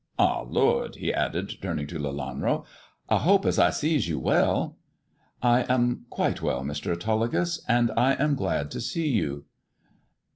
[0.17, 2.65] Ah, lord," he added, turning to Lelanro,"
[3.09, 4.79] I hopes as I sees you well
[5.41, 6.91] 1" "I am quite well, Mr.
[6.91, 9.45] Autolycus, and I am glad to see you."